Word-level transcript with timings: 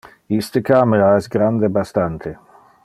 Iste 0.37 0.61
camera 0.69 1.11
es 1.17 1.29
grande 1.35 1.67
bastante. 1.77 2.33